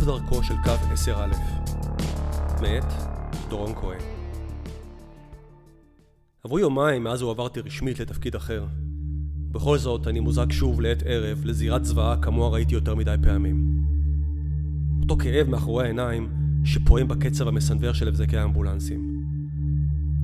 סוף 0.00 0.08
דרכו 0.08 0.42
של 0.42 0.54
קו 0.64 0.70
10א. 0.70 1.36
מאת 2.62 2.84
דורון 3.48 3.74
כהן. 3.74 3.98
עברו 6.44 6.58
יומיים 6.58 7.04
מאז 7.04 7.22
הועברתי 7.22 7.60
רשמית 7.60 8.00
לתפקיד 8.00 8.34
אחר. 8.34 8.66
בכל 9.52 9.78
זאת, 9.78 10.06
אני 10.06 10.20
מוזג 10.20 10.50
שוב 10.50 10.80
לעת 10.80 11.02
ערב 11.06 11.42
לזירת 11.44 11.84
זוועה 11.84 12.16
כמוה 12.22 12.48
ראיתי 12.48 12.74
יותר 12.74 12.94
מדי 12.94 13.14
פעמים. 13.22 13.84
אותו 15.02 15.16
כאב 15.16 15.48
מאחורי 15.48 15.84
העיניים 15.84 16.30
שפועם 16.64 17.08
בקצב 17.08 17.48
המסנוור 17.48 17.92
של 17.92 18.08
הבזקי 18.08 18.36
האמבולנסים. 18.36 19.24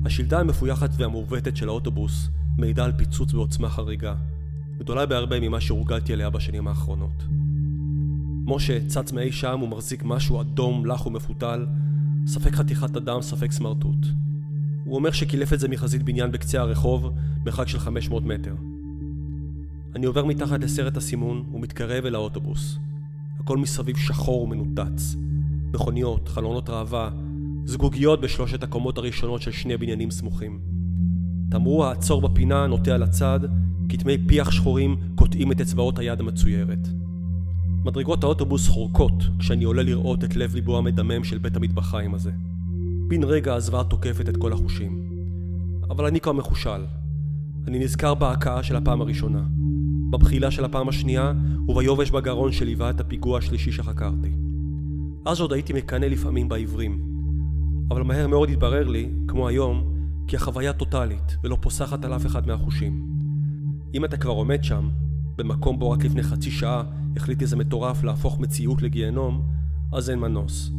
השלדה 0.05 0.39
המפויחת 0.39 0.89
והמעוותת 0.97 1.57
של 1.57 1.69
האוטובוס 1.69 2.29
מעידה 2.57 2.85
על 2.85 2.91
פיצוץ 2.97 3.33
בעוצמה 3.33 3.69
חריגה, 3.69 4.15
גדולה 4.77 5.05
בהרבה 5.05 5.39
ממה 5.39 5.61
שהורגלתי 5.61 6.13
אליה 6.13 6.29
בשנים 6.29 6.67
האחרונות. 6.67 7.36
משה 8.47 8.85
צץ 8.87 9.11
מאי 9.11 9.31
שם 9.31 9.59
ומחזיק 9.63 10.03
משהו 10.03 10.41
אדום, 10.41 10.85
לח 10.85 11.05
ומפותל, 11.05 11.65
ספק 12.27 12.55
חתיכת 12.55 12.97
אדם, 12.97 13.21
ספק 13.21 13.51
סמרטוט. 13.51 14.05
הוא 14.85 14.95
אומר 14.95 15.11
שקילף 15.11 15.53
את 15.53 15.59
זה 15.59 15.67
מחזית 15.67 16.03
בניין 16.03 16.31
בקצה 16.31 16.61
הרחוב, 16.61 17.09
מרחק 17.45 17.67
של 17.67 17.79
500 17.79 18.23
מטר. 18.23 18.55
אני 19.95 20.05
עובר 20.05 20.25
מתחת 20.25 20.59
לסרט 20.59 20.97
הסימון 20.97 21.43
ומתקרב 21.53 22.05
אל 22.05 22.15
האוטובוס. 22.15 22.77
הכל 23.39 23.57
מסביב 23.57 23.97
שחור 23.97 24.41
ומנותץ. 24.41 25.15
מכוניות, 25.73 26.27
חלונות 26.27 26.69
ראווה, 26.69 27.09
זגוגיות 27.65 28.21
בשלושת 28.21 28.63
הקומות 28.63 28.97
הראשונות 28.97 29.41
של 29.41 29.51
שני 29.51 29.77
בניינים 29.77 30.11
סמוכים. 30.11 30.59
תמרור 31.51 31.85
העצור 31.85 32.21
בפינה 32.21 32.67
נוטה 32.67 32.97
לצד, 32.97 33.39
כתמי 33.89 34.17
פיח 34.27 34.51
שחורים 34.51 34.97
קוטעים 35.15 35.51
את 35.51 35.61
אצבעות 35.61 35.99
היד 35.99 36.19
המצוירת. 36.19 36.87
מדרגות 37.83 38.23
האוטובוס 38.23 38.67
חורקות 38.67 39.23
כשאני 39.39 39.63
עולה 39.63 39.83
לראות 39.83 40.23
את 40.23 40.35
לב 40.35 40.55
ליבו 40.55 40.77
המדמם 40.77 41.23
של 41.23 41.37
בית 41.37 41.55
המטבחיים 41.55 42.13
הזה. 42.13 42.31
בן 43.07 43.23
רגע 43.23 43.53
הזוועה 43.53 43.83
תוקפת 43.83 44.29
את 44.29 44.37
כל 44.37 44.53
החושים. 44.53 45.09
אבל 45.89 46.05
אני 46.05 46.19
כבר 46.19 46.31
מחושל. 46.31 46.85
אני 47.67 47.79
נזכר 47.79 48.13
בהכאה 48.13 48.63
של 48.63 48.75
הפעם 48.75 49.01
הראשונה, 49.01 49.43
בבחילה 50.09 50.51
של 50.51 50.65
הפעם 50.65 50.89
השנייה 50.89 51.33
וביובש 51.67 52.11
בגרון 52.11 52.51
שליווה 52.51 52.89
את 52.89 52.99
הפיגוע 52.99 53.37
השלישי 53.37 53.71
שחקרתי. 53.71 54.31
אז 55.25 55.39
עוד 55.39 55.53
הייתי 55.53 55.73
מקנא 55.73 56.05
לפעמים 56.05 56.49
בעיוורים. 56.49 57.01
אבל 57.91 58.03
מהר 58.03 58.27
מאוד 58.27 58.49
התברר 58.49 58.87
לי, 58.87 59.09
כמו 59.27 59.47
היום, 59.47 59.93
כי 60.27 60.35
החוויה 60.35 60.73
טוטאלית 60.73 61.37
ולא 61.43 61.57
פוסחת 61.61 62.05
על 62.05 62.15
אף 62.15 62.25
אחד 62.25 62.47
מהחושים. 62.47 63.07
אם 63.93 64.05
אתה 64.05 64.17
כבר 64.17 64.31
עומד 64.31 64.63
שם, 64.63 64.89
במקום 65.37 65.79
בו 65.79 65.91
רק 65.91 66.05
לפני 66.05 66.23
חצי 66.23 66.51
שעה 66.51 66.83
החליט 67.17 67.41
איזה 67.41 67.55
מטורף 67.55 68.03
להפוך 68.03 68.39
מציאות 68.39 68.81
לגיהנום, 68.81 69.41
אז 69.93 70.09
אין 70.09 70.19
מנוס. 70.19 70.71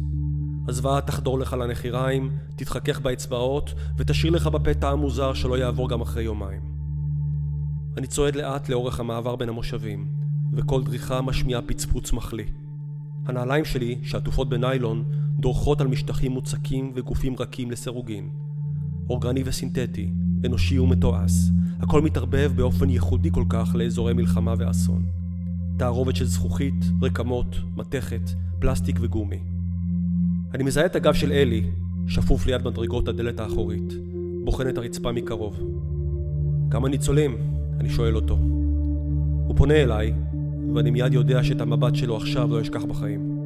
הזוועה 0.67 1.01
תחדור 1.01 1.39
לך 1.39 1.53
לנחיריים, 1.53 2.29
תתחכך 2.55 3.01
באצבעות, 3.01 3.73
ותשאיר 3.97 4.33
לך 4.33 4.47
בפה 4.47 4.73
טעם 4.73 4.99
מוזר 4.99 5.33
שלא 5.33 5.57
יעבור 5.57 5.89
גם 5.89 6.01
אחרי 6.01 6.23
יומיים. 6.23 6.61
אני 7.97 8.07
צועד 8.07 8.35
לאט 8.35 8.69
לאורך 8.69 8.99
המעבר 8.99 9.35
בין 9.35 9.49
המושבים, 9.49 10.07
וכל 10.53 10.83
דריכה 10.83 11.21
משמיעה 11.21 11.61
פצפוץ 11.61 12.13
מחליא. 12.13 12.45
הנעליים 13.25 13.65
שלי, 13.65 13.99
שעטופות 14.03 14.49
בניילון, 14.49 15.03
דורכות 15.39 15.81
על 15.81 15.87
משטחים 15.87 16.31
מוצקים 16.31 16.91
וגופים 16.95 17.35
רכים 17.39 17.71
לסירוגין. 17.71 18.29
אורגני 19.09 19.43
וסינתטי, 19.45 20.11
אנושי 20.45 20.79
ומתועש, 20.79 21.31
הכל 21.79 22.01
מתערבב 22.01 22.51
באופן 22.55 22.89
ייחודי 22.89 23.31
כל 23.31 23.43
כך 23.49 23.75
לאזורי 23.75 24.13
מלחמה 24.13 24.53
ואסון. 24.57 25.18
תערובת 25.79 26.15
של 26.15 26.25
זכוכית, 26.25 26.85
רקמות, 27.01 27.55
מתכת, 27.77 28.29
פלסטיק 28.59 28.97
וגומי. 29.01 29.39
אני 30.53 30.63
מזהה 30.63 30.85
את 30.85 30.95
הגב 30.95 31.13
של 31.13 31.31
אלי, 31.31 31.63
שפוף 32.07 32.45
ליד 32.45 32.67
מדרגות 32.67 33.07
הדלת 33.07 33.39
האחורית, 33.39 33.93
בוחן 34.43 34.69
את 34.69 34.77
הרצפה 34.77 35.11
מקרוב. 35.11 35.59
כמה 36.71 36.89
ניצולים? 36.89 37.37
אני 37.79 37.89
שואל 37.89 38.15
אותו. 38.15 38.33
הוא 39.47 39.55
פונה 39.55 39.73
אליי, 39.73 40.13
ואני 40.75 40.91
מיד 40.91 41.13
יודע 41.13 41.43
שאת 41.43 41.61
המבט 41.61 41.95
שלו 41.95 42.17
עכשיו 42.17 42.51
לא 42.51 42.61
אשכח 42.61 42.83
בחיים. 42.83 43.39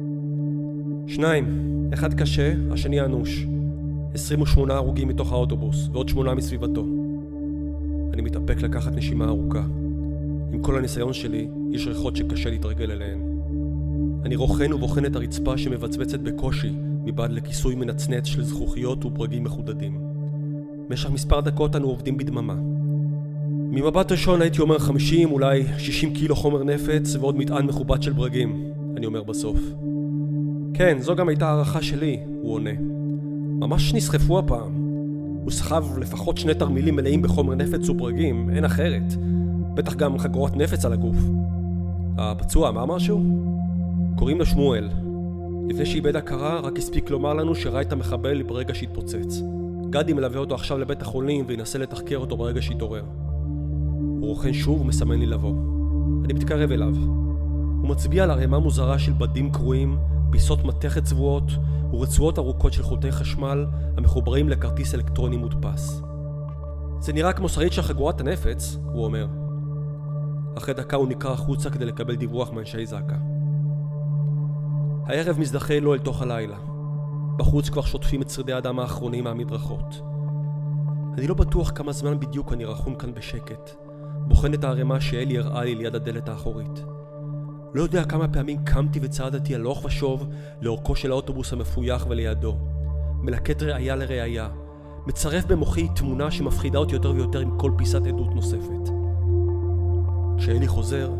שניים, 1.06 1.44
אחד 1.94 2.14
קשה, 2.14 2.54
השני 2.70 3.00
אנוש. 3.00 3.46
28 4.14 4.74
הרוגים 4.74 5.08
מתוך 5.08 5.32
האוטובוס, 5.32 5.88
ועוד 5.92 6.08
שמונה 6.08 6.34
מסביבתו. 6.34 6.86
אני 8.12 8.22
מתאפק 8.22 8.62
לקחת 8.62 8.92
נשימה 8.92 9.24
ארוכה. 9.24 9.62
עם 10.52 10.62
כל 10.62 10.78
הניסיון 10.78 11.12
שלי, 11.12 11.48
יש 11.74 11.86
ריחות 11.86 12.16
שקשה 12.16 12.50
להתרגל 12.50 12.90
אליהן. 12.90 13.18
אני 14.24 14.36
רוכן 14.36 14.72
ובוחן 14.72 15.06
את 15.06 15.16
הרצפה 15.16 15.58
שמבצבצת 15.58 16.20
בקושי 16.20 16.72
מבעד 17.04 17.32
לכיסוי 17.32 17.74
מנצנץ 17.74 18.26
של 18.26 18.44
זכוכיות 18.44 19.04
וברגים 19.04 19.44
מחודדים. 19.44 19.98
במשך 20.88 21.10
מספר 21.10 21.40
דקות 21.40 21.76
אנו 21.76 21.86
עובדים 21.86 22.16
בדממה. 22.16 22.54
ממבט 23.48 24.12
ראשון 24.12 24.42
הייתי 24.42 24.60
אומר 24.60 24.78
50, 24.78 25.30
אולי 25.30 25.64
60 25.78 26.14
קילו 26.14 26.36
חומר 26.36 26.64
נפץ 26.64 27.16
ועוד 27.20 27.36
מטען 27.36 27.66
מכובד 27.66 28.02
של 28.02 28.12
ברגים, 28.12 28.72
אני 28.96 29.06
אומר 29.06 29.22
בסוף. 29.22 29.58
כן, 30.74 30.98
זו 31.00 31.14
גם 31.16 31.28
הייתה 31.28 31.48
הערכה 31.48 31.82
שלי, 31.82 32.20
הוא 32.42 32.54
עונה. 32.54 32.74
ממש 33.60 33.94
נסחפו 33.94 34.38
הפעם. 34.38 34.74
הוא 35.42 35.50
סחב 35.50 35.98
לפחות 35.98 36.38
שני 36.38 36.54
תרמילים 36.54 36.96
מלאים 36.96 37.22
בחומר 37.22 37.54
נפץ 37.54 37.88
וברגים, 37.88 38.50
אין 38.50 38.64
אחרת. 38.64 39.14
בטח 39.74 39.94
גם 39.94 40.18
חגורת 40.18 40.56
נפץ 40.56 40.84
על 40.84 40.92
הגוף. 40.92 41.16
הפצוע 42.18 42.68
אמר 42.68 42.84
משהו? 42.84 43.22
קוראים 44.16 44.38
לו 44.38 44.46
שמואל. 44.46 44.90
לפני 45.68 45.86
שאיבד 45.86 46.16
הכרה, 46.16 46.60
רק 46.60 46.78
הספיק 46.78 47.10
לומר 47.10 47.34
לנו 47.34 47.54
שראה 47.54 47.80
את 47.80 47.92
המחבל 47.92 48.42
ברגע 48.42 48.74
שהתפוצץ. 48.74 49.42
גדי 49.90 50.12
מלווה 50.12 50.38
אותו 50.38 50.54
עכשיו 50.54 50.78
לבית 50.78 51.02
החולים 51.02 51.44
וינסה 51.48 51.78
לתחקר 51.78 52.16
אותו 52.16 52.36
ברגע 52.36 52.62
שהתעורר. 52.62 53.04
הוא 54.20 54.28
רוכן 54.28 54.52
שוב 54.52 54.80
ומסמן 54.80 55.18
לי 55.18 55.26
לבוא. 55.26 55.54
אני 56.24 56.32
מתקרב 56.32 56.70
אליו. 56.70 56.94
הוא 57.80 57.88
מצביע 57.88 58.24
על 58.24 58.30
ערימה 58.30 58.58
מוזרה 58.58 58.98
של 58.98 59.12
בדים 59.12 59.52
קרועים, 59.52 59.98
פיסות 60.30 60.64
מתכת 60.64 61.04
צבועות 61.04 61.50
ורצועות 61.92 62.38
ארוכות 62.38 62.72
של 62.72 62.82
חוטי 62.82 63.12
חשמל 63.12 63.66
המחוברים 63.96 64.48
לכרטיס 64.48 64.94
אלקטרוני 64.94 65.36
מודפס. 65.36 66.02
זה 67.00 67.12
נראה 67.12 67.32
כמו 67.32 67.48
שריד 67.48 67.72
של 67.72 67.82
חגורת 67.82 68.20
הנפץ, 68.20 68.78
הוא 68.92 69.04
אומר. 69.04 69.26
אחרי 70.58 70.74
דקה 70.74 70.96
הוא 70.96 71.08
נקרא 71.08 71.32
החוצה 71.32 71.70
כדי 71.70 71.84
לקבל 71.84 72.14
דיווח 72.16 72.50
מאנשי 72.50 72.86
זק"א. 72.86 73.14
הערב 75.06 75.38
מזדחה 75.38 75.80
לו 75.80 75.94
אל 75.94 75.98
תוך 75.98 76.22
הלילה. 76.22 76.56
בחוץ 77.36 77.68
כבר 77.68 77.82
שוטפים 77.82 78.22
את 78.22 78.30
שרידי 78.30 78.52
האדם 78.52 78.78
האחרונים 78.78 79.24
מהמדרכות. 79.24 80.00
אני 81.18 81.26
לא 81.26 81.34
בטוח 81.34 81.72
כמה 81.74 81.92
זמן 81.92 82.20
בדיוק 82.20 82.52
אני 82.52 82.64
רחום 82.64 82.94
כאן 82.94 83.14
בשקט, 83.14 83.70
בוחן 84.26 84.54
את 84.54 84.64
הערימה 84.64 85.00
שאלי 85.00 85.38
הראה 85.38 85.64
לי 85.64 85.74
ליד 85.74 85.94
הדלת 85.94 86.28
האחורית. 86.28 86.84
לא 87.74 87.82
יודע 87.82 88.04
כמה 88.04 88.28
פעמים 88.28 88.64
קמתי 88.64 89.00
וצעדתי 89.02 89.54
הלוך 89.54 89.84
ושוב 89.84 90.28
לאורכו 90.60 90.96
של 90.96 91.10
האוטובוס 91.10 91.52
המפויח 91.52 92.06
ולידו. 92.08 92.56
מלקט 93.20 93.62
ראייה 93.62 93.96
לראייה. 93.96 94.48
מצרף 95.06 95.44
במוחי 95.44 95.88
תמונה 95.96 96.30
שמפחידה 96.30 96.78
אותי 96.78 96.94
יותר 96.94 97.10
ויותר 97.10 97.40
עם 97.40 97.58
כל 97.58 97.70
פיסת 97.76 98.06
עדות 98.06 98.34
נוספת. 98.34 98.93
כשאלי 100.38 100.68
חוזר, 100.68 101.10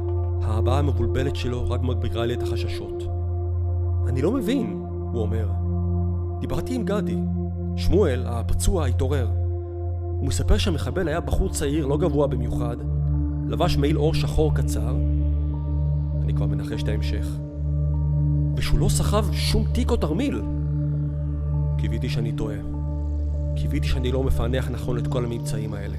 ההבעה 0.42 0.78
המבולבלת 0.78 1.36
שלו 1.36 1.70
רק 1.70 1.82
מגבירה 1.82 2.26
לי 2.26 2.34
את 2.34 2.42
החששות. 2.42 3.02
אני 4.08 4.22
לא 4.22 4.30
מבין, 4.32 4.86
הוא 5.12 5.22
אומר. 5.22 5.48
דיברתי 6.40 6.74
עם 6.74 6.84
גדי. 6.84 7.18
שמואל, 7.76 8.24
הפצוע, 8.26 8.86
התעורר. 8.86 9.28
הוא 10.00 10.26
מספר 10.28 10.58
שהמחבל 10.58 11.08
היה 11.08 11.20
בחור 11.20 11.48
צעיר 11.48 11.86
לא 11.86 11.96
גבוה 11.96 12.26
במיוחד, 12.26 12.76
לבש 13.48 13.76
מעיל 13.76 13.98
אור 13.98 14.14
שחור 14.14 14.54
קצר, 14.54 14.96
אני 16.24 16.34
כבר 16.34 16.46
מנחש 16.46 16.82
את 16.82 16.88
ההמשך. 16.88 17.26
ושהוא 18.56 18.78
לא 18.78 18.88
סחב 18.88 19.32
שום 19.32 19.64
תיק 19.72 19.90
או 19.90 19.96
תרמיל. 19.96 20.42
קיוויתי 21.78 22.08
שאני 22.08 22.32
טועה. 22.32 22.56
קיוויתי 23.56 23.88
שאני 23.88 24.12
לא 24.12 24.22
מפענח 24.22 24.70
נכון 24.70 24.98
את 24.98 25.06
כל 25.06 25.24
הממצאים 25.24 25.74
האלה. 25.74 25.96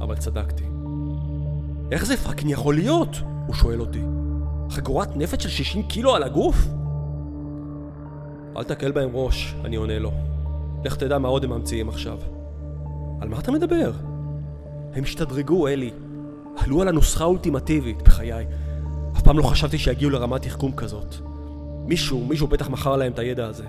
אבל 0.00 0.16
צדקתי. 0.16 0.64
איך 1.90 2.04
זה 2.04 2.16
fucking 2.16 2.50
יכול 2.50 2.74
להיות? 2.74 3.16
הוא 3.46 3.54
שואל 3.54 3.80
אותי. 3.80 4.02
חגורת 4.70 5.16
נפץ 5.16 5.42
של 5.42 5.48
60 5.48 5.82
קילו 5.82 6.14
על 6.14 6.22
הגוף? 6.22 6.56
אל 8.56 8.64
תקל 8.64 8.92
בהם 8.92 9.10
ראש, 9.12 9.54
אני 9.64 9.76
עונה 9.76 9.98
לו. 9.98 10.12
לך 10.84 10.96
תדע 10.96 11.18
מה 11.18 11.28
עוד 11.28 11.44
הם 11.44 11.50
ממציאים 11.50 11.88
עכשיו. 11.88 12.18
על 13.20 13.28
מה 13.28 13.38
אתה 13.38 13.52
מדבר? 13.52 13.92
הם 14.94 15.04
השתדרגו, 15.04 15.68
אלי. 15.68 15.90
עלו 16.56 16.82
על 16.82 16.88
הנוסחה 16.88 17.24
האולטימטיבית, 17.24 18.02
בחיי. 18.02 18.46
אף 19.16 19.22
פעם 19.22 19.38
לא 19.38 19.42
חשבתי 19.42 19.78
שיגיעו 19.78 20.10
לרמת 20.10 20.42
תחכום 20.42 20.72
כזאת. 20.76 21.14
מישהו, 21.86 22.24
מישהו 22.24 22.46
בטח 22.46 22.68
מכר 22.68 22.96
להם 22.96 23.12
את 23.12 23.18
הידע 23.18 23.46
הזה. 23.46 23.64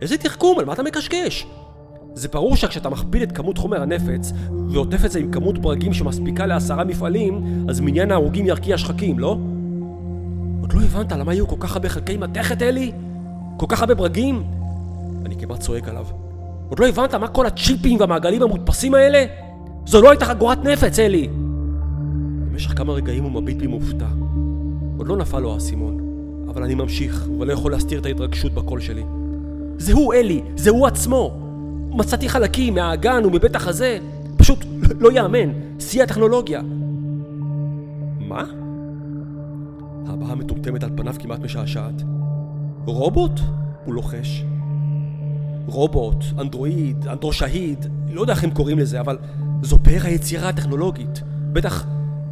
איזה 0.00 0.18
תחכום? 0.18 0.58
על 0.58 0.64
מה 0.64 0.72
אתה 0.72 0.82
מקשקש? 0.82 1.46
זה 2.14 2.28
ברור 2.28 2.56
שכשאתה 2.56 2.88
מכפיל 2.88 3.22
את 3.22 3.32
כמות 3.32 3.58
חומר 3.58 3.82
הנפץ 3.82 4.32
ועוטף 4.68 5.04
את 5.04 5.10
זה 5.10 5.18
עם 5.18 5.30
כמות 5.30 5.58
ברגים 5.58 5.92
שמספיקה 5.92 6.46
לעשרה 6.46 6.84
מפעלים, 6.84 7.64
אז 7.68 7.80
מניין 7.80 8.10
ההרוגים 8.10 8.46
ירקיע 8.46 8.78
שחקים, 8.78 9.18
לא? 9.18 9.38
עוד 10.60 10.72
לא 10.72 10.80
הבנת 10.80 11.12
למה 11.12 11.32
היו 11.32 11.48
כל 11.48 11.56
כך 11.60 11.76
הרבה 11.76 11.88
חלקי 11.88 12.16
מתכת, 12.16 12.62
אלי? 12.62 12.92
כל 13.56 13.66
כך 13.68 13.80
הרבה 13.80 13.94
ברגים? 13.94 14.42
אני 15.26 15.36
כמעט 15.36 15.60
צועק 15.60 15.88
עליו. 15.88 16.06
עוד 16.68 16.78
לא 16.78 16.88
הבנת 16.88 17.14
מה 17.14 17.28
כל 17.28 17.46
הצ'יפים 17.46 18.00
והמעגלים 18.00 18.42
המודפסים 18.42 18.94
האלה? 18.94 19.24
זו 19.86 20.02
לא 20.02 20.10
הייתה 20.10 20.24
חגורת 20.24 20.64
נפץ, 20.64 20.98
אלי! 20.98 21.28
במשך 22.50 22.78
כמה 22.78 22.92
רגעים 22.92 23.24
הוא 23.24 23.42
מביט 23.42 23.56
בי 23.56 23.66
מופתע. 23.66 24.08
עוד 24.98 25.06
לא 25.06 25.16
נפל 25.16 25.38
לו 25.38 25.54
האסימון, 25.54 25.98
אבל 26.48 26.62
אני 26.62 26.74
ממשיך, 26.74 27.28
ולא 27.38 27.52
יכול 27.52 27.72
להסתיר 27.72 28.00
את 28.00 28.06
ההתרגשות 28.06 28.52
בקול 28.52 28.80
שלי. 28.80 29.02
זה 29.78 29.92
הוא, 29.92 30.14
אלי! 30.14 30.42
זה 30.56 30.70
הוא 30.70 30.86
עצמו! 30.86 31.41
מצאתי 31.92 32.28
חלקים 32.28 32.74
מהאגן 32.74 33.24
ומבית 33.24 33.56
החזה. 33.56 33.98
פשוט 34.36 34.64
לא 35.00 35.12
יאמן. 35.12 35.52
שיא 35.78 36.02
הטכנולוגיה. 36.02 36.60
מה? 38.18 38.44
הבעה 40.06 40.34
מטומטמת 40.34 40.82
על 40.84 40.90
פניו 40.96 41.14
כמעט 41.18 41.40
משעשעת. 41.40 42.02
רובוט? 42.84 43.40
הוא 43.84 43.94
לוחש. 43.94 44.44
רובוט, 45.66 46.24
אנדרואיד, 46.40 47.08
אנדרו-שהיד, 47.08 47.86
לא 48.12 48.20
יודע 48.20 48.32
איך 48.32 48.44
הם 48.44 48.50
קוראים 48.50 48.78
לזה, 48.78 49.00
אבל 49.00 49.18
זו 49.62 49.78
פאר 49.82 50.00
היצירה 50.04 50.48
הטכנולוגית. 50.48 51.22
בטח, 51.52 51.86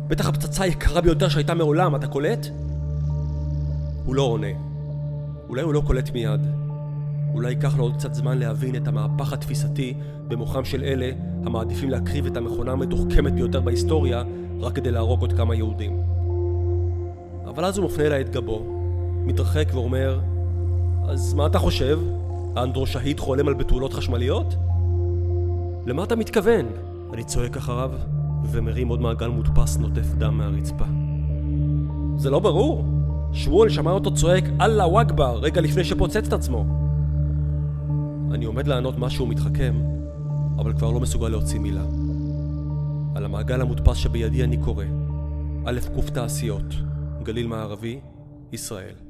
בטח 0.08 0.28
הפצצה 0.28 0.64
היקרה 0.64 1.00
ביותר 1.00 1.28
שהייתה 1.28 1.54
מעולם, 1.54 1.96
אתה 1.96 2.06
קולט? 2.06 2.46
הוא 4.04 4.14
לא 4.14 4.22
עונה. 4.22 4.46
אולי 5.48 5.62
הוא 5.62 5.74
לא 5.74 5.82
קולט 5.86 6.10
מיד. 6.10 6.59
אולי 7.34 7.50
ייקח 7.50 7.78
לו 7.78 7.84
עוד 7.84 7.96
קצת 7.96 8.14
זמן 8.14 8.38
להבין 8.38 8.76
את 8.76 8.88
המהפך 8.88 9.32
התפיסתי 9.32 9.94
במוחם 10.28 10.64
של 10.64 10.84
אלה 10.84 11.10
המעדיפים 11.44 11.90
להקריב 11.90 12.26
את 12.26 12.36
המכונה 12.36 12.72
המתוחכמת 12.72 13.32
ביותר 13.32 13.60
בהיסטוריה 13.60 14.22
רק 14.60 14.74
כדי 14.74 14.90
להרוג 14.90 15.20
עוד 15.20 15.32
כמה 15.32 15.54
יהודים. 15.54 16.02
אבל 17.46 17.64
אז 17.64 17.78
הוא 17.78 17.86
מפנה 17.86 18.06
אליי 18.06 18.20
את 18.20 18.30
גבו, 18.30 18.62
מתרחק 19.24 19.68
ואומר, 19.72 20.20
אז 21.08 21.34
מה 21.34 21.46
אתה 21.46 21.58
חושב? 21.58 22.00
האנדרו 22.56 22.86
שהיד 22.86 23.20
חולם 23.20 23.48
על 23.48 23.54
בתולות 23.54 23.92
חשמליות? 23.92 24.54
למה 25.86 26.04
אתה 26.04 26.16
מתכוון? 26.16 26.66
אני 27.12 27.24
צועק 27.24 27.56
אחריו, 27.56 27.90
ומרים 28.44 28.88
עוד 28.88 29.00
מעגל 29.00 29.28
מודפס 29.28 29.76
נוטף 29.76 30.14
דם 30.18 30.38
מהרצפה. 30.38 30.84
זה 32.16 32.30
לא 32.30 32.38
ברור? 32.38 32.84
שמואל 33.32 33.68
שמע 33.68 33.90
אותו 33.90 34.14
צועק 34.14 34.44
אללה 34.60 34.86
וואגבר 34.86 35.38
רגע 35.42 35.60
לפני 35.60 35.84
שפוצץ 35.84 36.26
את 36.26 36.32
עצמו. 36.32 36.89
אני 38.30 38.44
עומד 38.44 38.66
לענות 38.66 38.98
משהו 38.98 39.26
מתחכם, 39.26 39.74
אבל 40.58 40.72
כבר 40.72 40.90
לא 40.90 41.00
מסוגל 41.00 41.28
להוציא 41.28 41.58
מילה. 41.58 41.84
על 43.14 43.24
המעגל 43.24 43.60
המודפס 43.60 43.96
שבידי 43.96 44.44
אני 44.44 44.56
קורא, 44.56 44.84
א' 45.66 45.80
ק' 45.80 46.10
תעשיות, 46.10 46.74
גליל 47.22 47.46
מערבי, 47.46 48.00
ישראל. 48.52 49.09